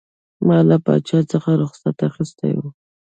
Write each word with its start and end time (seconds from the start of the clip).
ما 0.47 0.57
له 0.69 0.77
پاچا 0.85 1.19
څخه 1.31 1.51
رخصت 1.63 1.97
اخیستی 2.09 2.51
وو. 2.57 2.69